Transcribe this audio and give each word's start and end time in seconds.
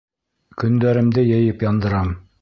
Көндәремде 0.63 1.27
йыйып 1.35 1.69
яндырам... 1.71 2.15